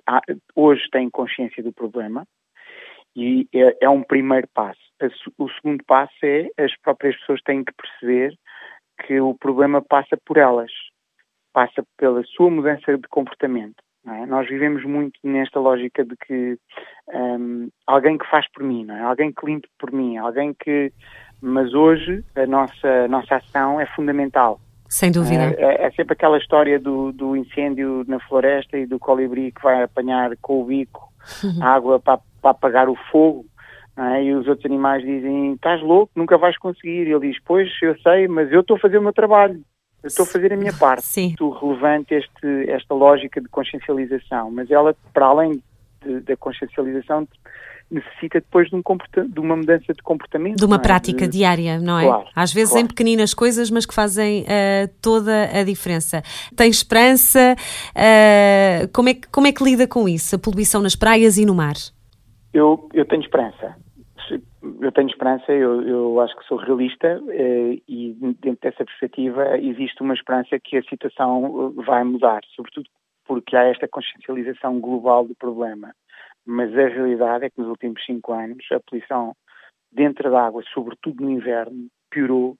hoje 0.54 0.82
têm 0.92 1.08
consciência 1.08 1.62
do 1.62 1.72
problema 1.72 2.26
e 3.16 3.48
é, 3.54 3.86
é 3.86 3.88
um 3.88 4.02
primeiro 4.02 4.46
passo. 4.52 4.78
O 5.38 5.48
segundo 5.52 5.82
passo 5.86 6.12
é 6.22 6.48
as 6.58 6.76
próprias 6.82 7.16
pessoas 7.20 7.40
têm 7.46 7.64
que 7.64 7.72
perceber 7.72 8.36
que 9.06 9.18
o 9.20 9.32
problema 9.32 9.80
passa 9.80 10.18
por 10.22 10.36
elas, 10.36 10.70
passa 11.54 11.82
pela 11.96 12.22
sua 12.24 12.50
mudança 12.50 12.94
de 12.94 13.08
comportamento. 13.08 13.87
É? 14.10 14.26
Nós 14.26 14.48
vivemos 14.48 14.84
muito 14.84 15.18
nesta 15.22 15.60
lógica 15.60 16.04
de 16.04 16.16
que 16.16 16.58
um, 17.12 17.68
alguém 17.86 18.16
que 18.16 18.28
faz 18.30 18.46
por 18.52 18.62
mim, 18.62 18.86
é? 18.90 19.00
alguém 19.00 19.32
que 19.32 19.44
limpe 19.44 19.68
por 19.78 19.92
mim, 19.92 20.16
alguém 20.16 20.54
que. 20.54 20.92
Mas 21.40 21.72
hoje 21.72 22.24
a 22.34 22.46
nossa, 22.46 22.88
a 23.04 23.08
nossa 23.08 23.36
ação 23.36 23.80
é 23.80 23.86
fundamental. 23.86 24.60
Sem 24.88 25.12
dúvida. 25.12 25.54
É, 25.58 25.86
é, 25.86 25.90
sempre 25.90 26.14
aquela 26.14 26.38
história 26.38 26.80
do, 26.80 27.12
do, 27.12 27.36
incêndio 27.36 28.04
na 28.08 28.18
floresta 28.18 28.76
e 28.78 28.86
do 28.86 28.98
colibri 28.98 29.52
que 29.52 29.62
vai 29.62 29.82
apanhar 29.82 30.30
com 30.40 30.62
o 30.62 30.64
bico 30.64 31.12
uhum. 31.44 31.62
água 31.62 32.00
para, 32.00 32.20
para 32.40 32.50
apagar 32.50 32.88
o 32.88 32.96
fogo. 33.10 33.44
É? 33.96 34.24
E 34.24 34.34
os 34.34 34.46
outros 34.48 34.64
animais 34.64 35.04
dizem: 35.04 35.52
Estás 35.52 35.82
louco, 35.82 36.12
nunca 36.16 36.38
vais 36.38 36.56
conseguir. 36.56 37.06
E 37.06 37.12
ele 37.12 37.30
diz: 37.30 37.36
Pois, 37.44 37.70
eu 37.82 37.98
sei, 37.98 38.26
mas 38.28 38.50
eu 38.50 38.60
estou 38.60 38.76
a 38.76 38.80
fazer 38.80 38.98
o 38.98 39.02
meu 39.02 39.12
trabalho. 39.12 39.60
Eu 40.02 40.08
estou 40.08 40.24
a 40.24 40.26
fazer 40.26 40.52
a 40.52 40.56
minha 40.56 40.72
parte. 40.72 41.04
Sim. 41.04 41.34
Muito 41.40 41.50
relevante 41.50 42.14
este, 42.14 42.70
esta 42.70 42.94
lógica 42.94 43.40
de 43.40 43.48
consciencialização, 43.48 44.50
mas 44.50 44.70
ela, 44.70 44.94
para 45.12 45.26
além 45.26 45.62
da 46.24 46.36
consciencialização, 46.36 47.26
necessita 47.90 48.40
depois 48.40 48.68
de, 48.68 48.76
um 48.76 48.82
de, 49.28 49.40
uma 49.40 49.56
mudança 49.56 49.92
de 49.92 50.02
comportamento. 50.02 50.56
De 50.56 50.64
uma 50.64 50.76
é? 50.76 50.78
prática 50.78 51.26
de... 51.26 51.38
diária, 51.38 51.80
não 51.80 51.98
é? 51.98 52.04
Claro, 52.04 52.28
Às 52.34 52.52
vezes 52.52 52.70
claro. 52.70 52.84
em 52.84 52.88
pequeninas 52.88 53.34
coisas, 53.34 53.70
mas 53.70 53.86
que 53.86 53.94
fazem 53.94 54.42
uh, 54.42 54.88
toda 55.00 55.50
a 55.58 55.64
diferença. 55.64 56.22
Tem 56.54 56.70
esperança? 56.70 57.56
Uh, 57.90 58.88
como, 58.92 59.08
é 59.08 59.14
que, 59.14 59.28
como 59.28 59.46
é 59.46 59.52
que 59.52 59.64
lida 59.64 59.86
com 59.86 60.08
isso? 60.08 60.36
A 60.36 60.38
poluição 60.38 60.82
nas 60.82 60.94
praias 60.94 61.38
e 61.38 61.44
no 61.44 61.54
mar? 61.54 61.74
Eu, 62.52 62.88
eu 62.92 63.04
tenho 63.04 63.22
esperança 63.22 63.74
eu 64.80 64.92
tenho 64.92 65.08
esperança, 65.08 65.52
eu, 65.52 65.82
eu 65.82 66.20
acho 66.20 66.36
que 66.36 66.44
sou 66.46 66.58
realista 66.58 67.20
eh, 67.28 67.80
e 67.88 68.14
dentro 68.40 68.60
dessa 68.62 68.84
perspectiva 68.84 69.58
existe 69.58 70.02
uma 70.02 70.14
esperança 70.14 70.58
que 70.58 70.76
a 70.76 70.82
situação 70.82 71.74
eh, 71.78 71.82
vai 71.84 72.04
mudar, 72.04 72.40
sobretudo 72.54 72.88
porque 73.26 73.56
há 73.56 73.64
esta 73.64 73.86
consciencialização 73.86 74.80
global 74.80 75.26
do 75.26 75.34
problema. 75.34 75.94
Mas 76.46 76.72
a 76.72 76.88
realidade 76.88 77.44
é 77.44 77.50
que 77.50 77.60
nos 77.60 77.68
últimos 77.68 78.04
cinco 78.04 78.32
anos 78.32 78.64
a 78.72 78.80
poluição 78.80 79.34
dentro 79.92 80.30
da 80.30 80.46
água, 80.46 80.62
sobretudo 80.72 81.22
no 81.22 81.30
inverno, 81.30 81.88
piorou 82.10 82.56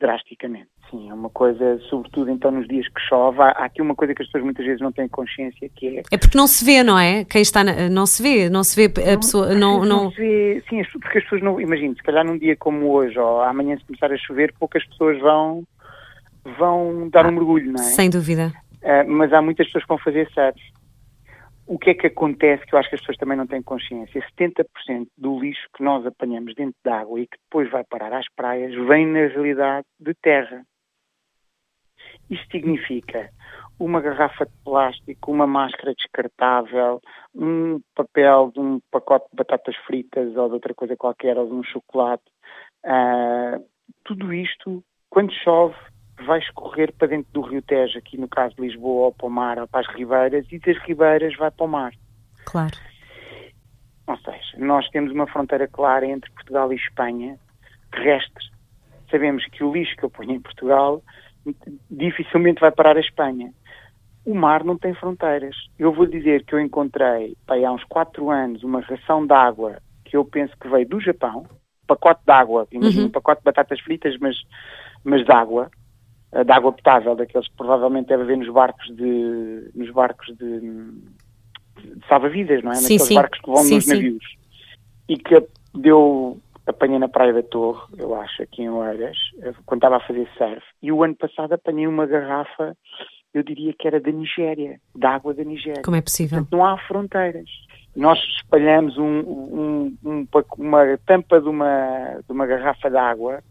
drasticamente. 0.00 0.68
Sim, 0.90 1.08
é 1.08 1.14
uma 1.14 1.30
coisa, 1.30 1.78
sobretudo 1.88 2.30
então 2.30 2.50
nos 2.50 2.66
dias 2.66 2.88
que 2.88 3.00
chove, 3.02 3.40
há, 3.40 3.50
aqui 3.50 3.80
uma 3.80 3.94
coisa 3.94 4.12
que 4.12 4.22
as 4.22 4.28
pessoas 4.28 4.42
muitas 4.42 4.66
vezes 4.66 4.80
não 4.80 4.90
têm 4.90 5.06
consciência 5.08 5.68
que 5.76 5.98
é... 5.98 6.02
É 6.10 6.18
porque 6.18 6.36
não 6.36 6.48
se 6.48 6.64
vê, 6.64 6.82
não 6.82 6.98
é? 6.98 7.24
Quem 7.24 7.42
está, 7.42 7.62
na, 7.62 7.88
não 7.88 8.06
se 8.06 8.20
vê, 8.20 8.48
não 8.50 8.64
se 8.64 8.74
vê 8.74 8.86
a 8.86 9.16
pessoa, 9.16 9.54
não... 9.54 9.84
Não, 9.84 10.04
não... 10.04 10.10
se 10.10 10.16
vê, 10.16 10.64
sim, 10.68 10.82
porque 11.00 11.18
as 11.18 11.24
pessoas 11.24 11.42
não, 11.42 11.60
imagino, 11.60 11.94
se 11.94 12.02
calhar 12.02 12.24
num 12.24 12.36
dia 12.36 12.56
como 12.56 12.90
hoje 12.90 13.16
ou 13.18 13.40
amanhã 13.42 13.76
se 13.76 13.84
começar 13.84 14.10
a 14.10 14.16
chover, 14.16 14.52
poucas 14.58 14.84
pessoas 14.86 15.20
vão, 15.20 15.62
vão 16.58 17.08
dar 17.10 17.26
um 17.26 17.32
mergulho, 17.32 17.70
não 17.70 17.80
é? 17.80 17.84
Sem 17.84 18.10
dúvida. 18.10 18.52
Uh, 18.82 19.08
mas 19.08 19.32
há 19.32 19.40
muitas 19.40 19.66
pessoas 19.66 19.84
que 19.84 19.88
vão 19.88 19.98
fazer 19.98 20.28
surf 20.32 20.58
o 21.70 21.78
que 21.78 21.90
é 21.90 21.94
que 21.94 22.08
acontece 22.08 22.66
que 22.66 22.74
eu 22.74 22.80
acho 22.80 22.88
que 22.88 22.96
as 22.96 23.00
pessoas 23.00 23.16
também 23.16 23.38
não 23.38 23.46
têm 23.46 23.62
consciência? 23.62 24.20
70% 24.36 25.06
do 25.16 25.38
lixo 25.38 25.68
que 25.72 25.84
nós 25.84 26.04
apanhamos 26.04 26.52
dentro 26.56 26.74
da 26.84 26.98
água 26.98 27.20
e 27.20 27.28
que 27.28 27.38
depois 27.44 27.70
vai 27.70 27.84
parar 27.84 28.12
às 28.12 28.26
praias 28.34 28.74
vem 28.88 29.06
na 29.06 29.28
realidade 29.28 29.86
de 30.00 30.12
terra. 30.14 30.66
Isto 32.28 32.50
significa 32.50 33.30
uma 33.78 34.00
garrafa 34.00 34.46
de 34.46 34.52
plástico, 34.64 35.30
uma 35.30 35.46
máscara 35.46 35.94
descartável, 35.94 37.00
um 37.32 37.80
papel 37.94 38.50
de 38.52 38.58
um 38.58 38.80
pacote 38.90 39.26
de 39.30 39.36
batatas 39.36 39.76
fritas 39.86 40.36
ou 40.36 40.48
de 40.48 40.54
outra 40.54 40.74
coisa 40.74 40.96
qualquer, 40.96 41.38
ou 41.38 41.46
de 41.46 41.54
um 41.54 41.62
chocolate. 41.62 42.24
Uh, 42.84 43.64
tudo 44.04 44.34
isto, 44.34 44.82
quando 45.08 45.32
chove, 45.32 45.76
vai 46.24 46.38
escorrer 46.38 46.92
para 46.92 47.08
dentro 47.08 47.30
do 47.32 47.40
Rio 47.40 47.62
Tejo, 47.62 47.98
aqui 47.98 48.18
no 48.18 48.28
caso 48.28 48.54
de 48.56 48.62
Lisboa, 48.62 49.06
ou 49.06 49.12
para 49.12 49.26
o 49.26 49.30
mar, 49.30 49.58
ou 49.58 49.66
para 49.66 49.80
as 49.80 49.94
ribeiras, 49.94 50.46
e 50.50 50.58
das 50.58 50.76
ribeiras 50.78 51.36
vai 51.36 51.50
para 51.50 51.64
o 51.64 51.68
mar. 51.68 51.92
Claro. 52.44 52.76
Ou 54.06 54.16
seja, 54.18 54.58
nós 54.58 54.88
temos 54.90 55.12
uma 55.12 55.26
fronteira 55.26 55.68
clara 55.68 56.06
entre 56.06 56.30
Portugal 56.32 56.72
e 56.72 56.76
Espanha, 56.76 57.38
terrestre. 57.92 58.44
Sabemos 59.10 59.44
que 59.46 59.62
o 59.62 59.72
lixo 59.72 59.96
que 59.96 60.04
eu 60.04 60.10
ponho 60.10 60.32
em 60.32 60.40
Portugal 60.40 61.02
dificilmente 61.90 62.60
vai 62.60 62.70
parar 62.70 62.96
a 62.96 63.00
Espanha. 63.00 63.52
O 64.24 64.34
mar 64.34 64.64
não 64.64 64.76
tem 64.76 64.94
fronteiras. 64.94 65.56
Eu 65.78 65.92
vou 65.92 66.06
dizer 66.06 66.44
que 66.44 66.54
eu 66.54 66.60
encontrei, 66.60 67.36
há 67.48 67.72
uns 67.72 67.84
quatro 67.84 68.30
anos, 68.30 68.62
uma 68.62 68.80
ração 68.80 69.26
de 69.26 69.32
água 69.32 69.80
que 70.04 70.16
eu 70.16 70.24
penso 70.24 70.56
que 70.58 70.68
veio 70.68 70.86
do 70.88 71.00
Japão, 71.00 71.46
pacote 71.86 72.20
de 72.24 72.32
água, 72.32 72.66
imagina 72.70 73.02
uhum. 73.02 73.08
um 73.08 73.12
pacote 73.12 73.40
de 73.40 73.44
batatas 73.44 73.80
fritas, 73.80 74.16
mas, 74.20 74.36
mas 75.02 75.24
de 75.24 75.32
água, 75.32 75.70
de 76.32 76.52
água 76.52 76.72
potável, 76.72 77.16
daqueles 77.16 77.48
que 77.48 77.56
provavelmente 77.56 78.08
deve 78.08 78.22
haver 78.22 78.38
nos 78.38 78.48
barcos 78.48 78.86
de 78.94 79.70
nos 79.74 79.90
barcos 79.90 80.28
de, 80.36 80.60
de 80.60 82.06
salva-vidas, 82.08 82.62
não 82.62 82.72
é? 82.72 82.76
Sim, 82.76 82.82
Naqueles 82.82 83.02
sim. 83.02 83.14
barcos 83.14 83.40
que 83.40 83.46
vão 83.46 83.56
sim, 83.56 83.74
nos 83.74 83.86
navios. 83.86 84.24
E 85.08 85.16
que 85.16 85.44
deu 85.74 86.40
apanhei 86.66 86.98
na 86.98 87.08
Praia 87.08 87.32
da 87.32 87.42
Torre, 87.42 87.82
eu 87.98 88.14
acho, 88.14 88.42
aqui 88.42 88.62
em 88.62 88.70
Oeiras, 88.70 89.16
eh, 89.42 89.52
quando 89.66 89.78
estava 89.78 89.96
a 89.96 90.06
fazer 90.06 90.28
surf. 90.38 90.62
E 90.80 90.92
o 90.92 91.02
ano 91.02 91.16
passado 91.16 91.52
apanhei 91.52 91.86
uma 91.86 92.06
garrafa, 92.06 92.76
eu 93.34 93.42
diria 93.42 93.74
que 93.76 93.86
era 93.86 94.00
da 94.00 94.10
Nigéria, 94.10 94.80
da 94.94 95.10
água 95.10 95.34
da 95.34 95.44
Nigéria. 95.44 95.82
Como 95.82 95.96
é 95.96 96.00
possível? 96.00 96.38
Portanto, 96.38 96.56
não 96.56 96.64
há 96.64 96.78
fronteiras. 96.78 97.48
Nós 97.94 98.18
espalhamos 98.36 98.96
um, 98.98 99.20
um, 99.20 99.96
um, 100.04 100.26
uma 100.58 100.98
tampa 101.06 101.40
de 101.40 101.48
uma, 101.48 102.20
de 102.24 102.32
uma 102.32 102.46
garrafa 102.46 102.88
de 102.88 102.96
água 102.96 103.42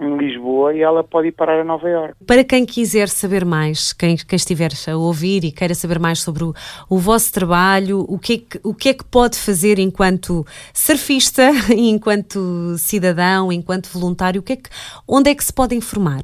em 0.00 0.16
Lisboa 0.16 0.74
e 0.74 0.80
ela 0.80 1.02
pode 1.02 1.28
ir 1.28 1.32
parar 1.32 1.60
a 1.60 1.64
Nova 1.64 1.88
Iorque. 1.88 2.24
Para 2.24 2.44
quem 2.44 2.64
quiser 2.64 3.08
saber 3.08 3.44
mais, 3.44 3.92
quem, 3.92 4.16
quem 4.16 4.36
estiver 4.36 4.70
a 4.88 4.96
ouvir 4.96 5.44
e 5.44 5.52
queira 5.52 5.74
saber 5.74 5.98
mais 5.98 6.20
sobre 6.20 6.44
o, 6.44 6.54
o 6.88 6.98
vosso 6.98 7.32
trabalho, 7.32 8.04
o 8.08 8.18
que, 8.18 8.34
é 8.34 8.38
que, 8.38 8.60
o 8.68 8.74
que 8.74 8.88
é 8.90 8.94
que 8.94 9.04
pode 9.04 9.36
fazer 9.36 9.78
enquanto 9.78 10.44
surfista, 10.72 11.50
enquanto 11.76 12.76
cidadão, 12.78 13.52
enquanto 13.52 13.92
voluntário, 13.92 14.40
o 14.40 14.44
que 14.44 14.52
é 14.52 14.56
que, 14.56 14.70
onde 15.06 15.30
é 15.30 15.34
que 15.34 15.44
se 15.44 15.52
pode 15.52 15.74
informar? 15.74 16.22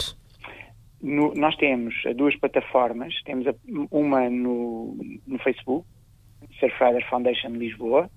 No, 1.02 1.34
nós 1.34 1.54
temos 1.56 1.94
duas 2.16 2.34
plataformas, 2.36 3.12
temos 3.24 3.46
a, 3.46 3.54
uma 3.90 4.30
no, 4.30 4.96
no 5.26 5.38
Facebook, 5.40 5.84
Surfrider 6.58 7.06
Foundation 7.10 7.48
Lisboa, 7.48 8.08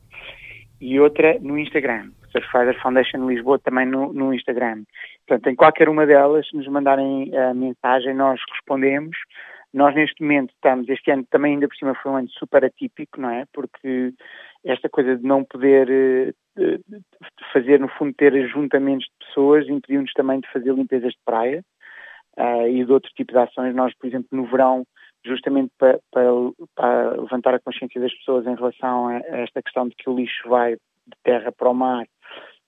e 0.79 0.99
outra 0.99 1.37
no 1.41 1.57
Instagram, 1.57 2.11
Surfrider 2.41 2.81
Foundation 2.81 3.27
Lisboa 3.27 3.59
também 3.59 3.85
no, 3.85 4.13
no 4.13 4.33
Instagram. 4.33 4.83
Portanto, 5.27 5.47
em 5.47 5.55
qualquer 5.55 5.89
uma 5.89 6.05
delas, 6.05 6.47
se 6.47 6.55
nos 6.55 6.67
mandarem 6.67 7.35
a 7.37 7.53
mensagem, 7.53 8.13
nós 8.13 8.39
respondemos. 8.51 9.17
Nós, 9.73 9.93
neste 9.93 10.21
momento, 10.21 10.51
estamos, 10.53 10.87
este 10.89 11.11
ano 11.11 11.25
também 11.29 11.53
ainda 11.53 11.67
por 11.67 11.75
cima 11.75 11.93
foi 12.01 12.11
um 12.11 12.15
ano 12.15 12.29
super 12.29 12.63
atípico, 12.63 13.19
não 13.19 13.29
é? 13.29 13.45
Porque 13.53 14.13
esta 14.63 14.89
coisa 14.89 15.17
de 15.17 15.23
não 15.23 15.43
poder 15.43 15.87
de 16.57 17.03
fazer, 17.53 17.79
no 17.79 17.87
fundo, 17.89 18.13
ter 18.13 18.33
ajuntamentos 18.33 19.05
de 19.05 19.27
pessoas 19.27 19.67
impediu-nos 19.67 20.11
também 20.13 20.39
de 20.39 20.51
fazer 20.51 20.73
limpezas 20.73 21.13
de 21.13 21.19
praia 21.23 21.63
uh, 22.37 22.67
e 22.67 22.83
de 22.83 22.91
outro 22.91 23.11
tipo 23.13 23.31
de 23.31 23.39
ações. 23.39 23.75
Nós, 23.75 23.93
por 23.95 24.07
exemplo, 24.07 24.29
no 24.31 24.45
verão, 24.45 24.85
justamente 25.25 25.71
para, 25.77 25.99
para, 26.11 26.31
para 26.75 27.21
levantar 27.21 27.53
a 27.53 27.59
consciência 27.59 28.01
das 28.01 28.13
pessoas 28.15 28.45
em 28.47 28.55
relação 28.55 29.07
a 29.07 29.17
esta 29.17 29.61
questão 29.61 29.87
de 29.87 29.95
que 29.95 30.09
o 30.09 30.15
lixo 30.15 30.47
vai 30.49 30.73
de 30.73 31.17
terra 31.23 31.51
para 31.51 31.69
o 31.69 31.73
mar, 31.73 32.05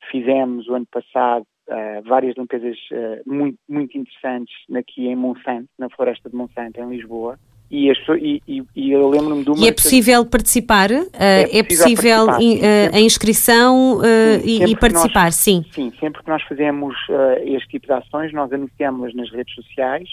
fizemos 0.10 0.68
o 0.68 0.76
ano 0.76 0.88
passado 0.92 1.46
uh, 1.68 2.08
várias 2.08 2.36
limpezas 2.38 2.78
uh, 2.92 3.30
muito, 3.32 3.58
muito 3.68 3.98
interessantes 3.98 4.54
aqui 4.76 5.08
em 5.08 5.16
Monsanto, 5.16 5.70
na 5.78 5.90
floresta 5.90 6.30
de 6.30 6.36
Monsanto, 6.36 6.80
em 6.80 6.90
Lisboa. 6.90 7.38
E, 7.72 7.92
e, 7.92 8.42
e, 8.48 8.64
e 8.76 8.92
eu 8.92 9.08
lembro-me 9.08 9.44
de 9.44 9.52
uma. 9.52 9.60
E 9.64 9.68
é 9.68 9.72
possível 9.72 10.26
participar? 10.26 10.90
É, 10.92 11.60
é 11.60 11.62
possível, 11.62 12.26
participar, 12.26 12.42
in, 12.42 12.58
uh, 12.58 12.96
a 12.96 13.00
inscrição 13.00 14.00
sim, 14.42 14.64
e, 14.66 14.76
participar, 14.76 15.26
nós, 15.26 15.36
sim. 15.36 15.64
Sim, 15.72 15.94
sempre 16.00 16.24
que 16.24 16.28
nós 16.28 16.42
fazemos 16.44 16.96
este 17.44 17.70
tipo 17.70 17.86
de 17.86 17.94
ações, 17.94 18.34
nós 18.34 18.52
anunciamos-las 18.52 19.14
nas 19.14 19.32
redes 19.32 19.54
sociais 19.54 20.10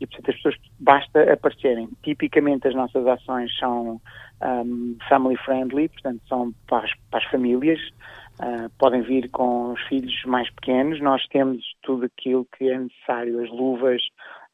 e, 0.00 0.06
portanto, 0.08 0.30
as 0.30 0.36
pessoas 0.36 0.54
basta 0.80 1.32
aparecerem. 1.32 1.88
Tipicamente, 2.02 2.66
as 2.66 2.74
nossas 2.74 3.06
ações 3.06 3.56
são 3.58 4.00
um, 4.42 4.96
family 5.08 5.36
friendly, 5.36 5.88
portanto, 5.88 6.20
são 6.28 6.52
para 6.66 6.84
as, 6.84 6.90
para 7.10 7.20
as 7.20 7.24
famílias. 7.30 7.80
Uh, 8.40 8.70
podem 8.78 9.02
vir 9.02 9.28
com 9.30 9.72
os 9.72 9.82
filhos 9.88 10.14
mais 10.24 10.48
pequenos. 10.50 11.00
Nós 11.00 11.26
temos 11.26 11.64
tudo 11.82 12.06
aquilo 12.06 12.46
que 12.56 12.70
é 12.70 12.78
necessário, 12.78 13.42
as 13.42 13.50
luvas, 13.50 14.00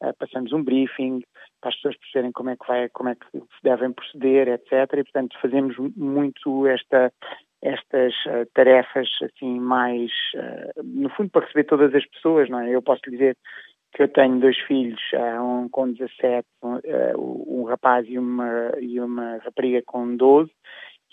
uh, 0.01 0.11
passamos 0.17 0.51
um 0.53 0.63
briefing 0.63 1.21
para 1.61 1.69
as 1.69 1.75
pessoas 1.75 1.97
perceberem 1.97 2.31
como 2.31 2.49
é 2.49 2.55
que 2.55 2.67
vai, 2.67 2.89
como 2.89 3.09
é 3.09 3.15
que 3.15 3.25
se 3.31 3.63
devem 3.63 3.93
proceder, 3.93 4.47
etc. 4.47 4.71
E 4.93 5.03
portanto 5.03 5.37
fazemos 5.39 5.75
muito 5.95 6.65
esta 6.67 7.13
estas 7.61 8.13
uh, 8.25 8.45
tarefas 8.53 9.07
assim 9.23 9.59
mais, 9.59 10.11
no 10.83 11.09
fundo 11.09 11.29
para 11.29 11.45
receber 11.45 11.63
todas 11.65 11.93
as 11.95 12.05
pessoas, 12.07 12.49
não 12.49 12.59
é? 12.59 12.69
Eu 12.69 12.81
posso 12.81 13.01
dizer 13.09 13.37
que 13.93 14.03
eu 14.03 14.07
tenho 14.07 14.39
dois 14.39 14.57
filhos, 14.67 15.01
um 15.41 15.69
com 15.69 15.91
17, 15.91 16.45
um, 16.61 17.61
um 17.61 17.63
rapaz 17.63 18.05
e 18.09 18.19
uma, 18.19 18.71
e 18.79 18.99
uma 18.99 19.37
rapariga 19.37 19.81
com 19.85 20.15
12, 20.15 20.51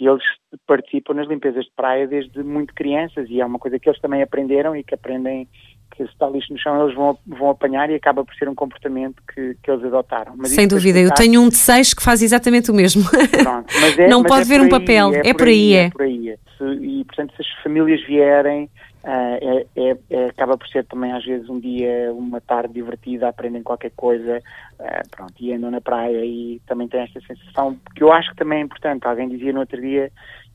e 0.02 0.09
eles 0.09 0.25
participam 0.66 1.14
nas 1.14 1.28
limpezas 1.28 1.64
de 1.64 1.71
praia 1.76 2.09
desde 2.09 2.42
muito 2.42 2.75
crianças 2.75 3.30
e 3.30 3.40
é 3.40 3.47
uma 3.47 3.61
coisa 3.61 3.78
que 3.78 3.88
eles 3.88 4.00
também 4.00 4.21
aprenderam 4.21 4.75
e 4.75 4.82
que 4.82 4.97
aprendem 4.97 5.49
que 5.92 6.04
se 6.04 6.11
está 6.11 6.28
lixo 6.28 6.52
no 6.52 6.58
chão 6.58 6.82
eles 6.82 6.94
vão, 6.94 7.16
vão 7.26 7.50
apanhar 7.50 7.90
e 7.90 7.94
acaba 7.94 8.25
por 8.25 8.34
ser 8.34 8.49
um 8.49 8.54
comportamento 8.54 9.22
que, 9.32 9.56
que 9.62 9.70
eles 9.70 9.84
adotaram. 9.84 10.34
Mas 10.37 10.50
Sem 10.50 10.66
dúvida, 10.66 10.99
eu 10.99 11.12
tenho 11.12 11.40
um 11.40 11.49
de 11.49 11.56
seis 11.56 11.94
que 11.94 12.02
faz 12.02 12.22
exatamente 12.22 12.70
o 12.70 12.75
mesmo. 12.75 13.04
Pronto, 13.08 13.72
é, 13.99 14.08
Não 14.08 14.22
pode 14.22 14.42
é 14.42 14.44
ver 14.44 14.61
um 14.61 14.68
papel, 14.68 15.14
é, 15.14 15.28
é 15.28 15.34
por 15.34 15.46
aí. 15.46 15.75
É, 15.75 15.90
por 15.90 16.02
aí, 16.02 16.30
é. 16.30 16.37
E 16.80 17.04
portanto 17.04 17.34
se 17.37 17.42
as 17.42 17.62
famílias 17.62 18.02
vierem 18.06 18.68
Uh, 19.02 19.66
é, 19.75 19.96
é, 20.11 20.26
acaba 20.26 20.56
por 20.56 20.68
ser 20.68 20.84
também 20.84 21.11
às 21.11 21.25
vezes 21.25 21.49
um 21.49 21.58
dia, 21.58 22.12
uma 22.12 22.40
tarde 22.40 22.72
divertida, 22.72 23.28
aprendem 23.28 23.61
qualquer 23.61 23.90
coisa, 23.96 24.40
uh, 24.78 25.08
pronto, 25.11 25.34
e 25.40 25.52
andam 25.52 25.72
na 25.72 25.80
praia 25.80 26.25
e 26.25 26.61
também 26.68 26.87
tem 26.87 27.00
esta 27.00 27.20
sensação, 27.22 27.76
que 27.96 28.04
eu 28.04 28.12
acho 28.12 28.30
que 28.30 28.37
também 28.37 28.61
é 28.61 28.62
importante. 28.62 29.04
Alguém 29.04 29.28
dizia 29.28 29.52
no 29.52 29.58
outro 29.58 29.80
dia 29.80 30.08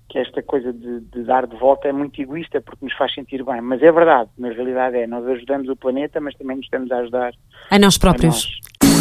que 0.09 0.17
esta 0.17 0.41
coisa 0.41 0.71
de, 0.71 1.01
de, 1.01 1.23
dar 1.23 1.45
de 1.45 1.55
volta 1.57 1.87
é 1.87 1.91
muito 1.91 2.21
egoísta 2.21 2.61
porque 2.61 2.85
nos 2.85 2.93
faz 2.95 3.13
sentir 3.13 3.43
bem, 3.43 3.61
mas 3.61 3.81
é 3.81 3.91
verdade, 3.91 4.29
na 4.37 4.49
realidade 4.49 4.97
é, 4.97 5.07
nós 5.07 5.25
ajudamos 5.27 5.67
o 5.69 5.75
planeta, 5.75 6.21
mas 6.21 6.35
também 6.35 6.57
nos 6.57 6.65
estamos 6.65 6.91
a 6.91 6.97
ajudar 6.99 7.33
a 7.69 7.79
nós 7.79 7.97
próprios. 7.97 8.59
A 8.81 8.85
nós. 8.85 8.97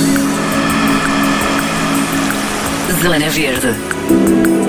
Zona 3.02 3.28
Verde. 3.30 4.65